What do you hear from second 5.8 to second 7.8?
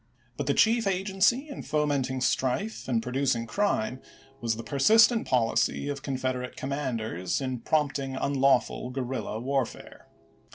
of Confederate commanders in